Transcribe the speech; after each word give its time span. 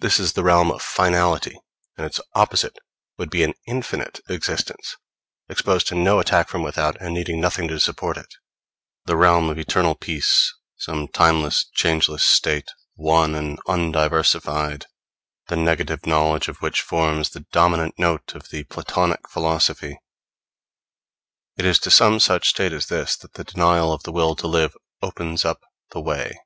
This 0.00 0.20
is 0.20 0.34
the 0.34 0.42
realm 0.42 0.70
of 0.70 0.82
finality; 0.82 1.58
and 1.96 2.04
its 2.06 2.20
opposite 2.34 2.78
would 3.16 3.30
be 3.30 3.42
an 3.42 3.54
infinite 3.66 4.20
existence, 4.28 4.96
exposed 5.48 5.86
to 5.88 5.94
no 5.94 6.20
attack 6.20 6.50
from 6.50 6.62
without, 6.62 7.00
and 7.00 7.14
needing 7.14 7.40
nothing 7.40 7.68
to 7.68 7.80
support 7.80 8.18
it; 8.18 8.20
[Greek: 8.20 8.26
haei 8.26 8.26
hosautos 8.26 8.96
dn], 8.98 9.06
the 9.06 9.16
realm 9.16 9.48
of 9.48 9.58
eternal 9.58 9.94
peace; 9.94 10.52
[Greek: 10.84 10.94
oute 10.94 10.94
giguomenon 10.94 11.02
oute 11.04 11.08
apollumenon], 11.08 11.08
some 11.08 11.08
timeless, 11.08 11.64
changeless 11.72 12.22
state, 12.22 12.68
one 12.96 13.34
and 13.34 13.58
undiversified; 13.66 14.86
the 15.46 15.56
negative 15.56 16.04
knowledge 16.04 16.48
of 16.48 16.58
which 16.60 16.82
forms 16.82 17.30
the 17.30 17.46
dominant 17.50 17.98
note 17.98 18.34
of 18.34 18.50
the 18.50 18.64
Platonic 18.64 19.26
philosophy. 19.30 19.98
It 21.56 21.64
is 21.64 21.78
to 21.78 21.90
some 21.90 22.20
such 22.20 22.50
state 22.50 22.74
as 22.74 22.88
this 22.88 23.16
that 23.16 23.32
the 23.32 23.44
denial 23.44 23.90
of 23.94 24.02
the 24.02 24.12
will 24.12 24.36
to 24.36 24.46
live 24.46 24.76
opens 25.00 25.46
up 25.46 25.62
the 25.92 26.00
way. 26.02 26.36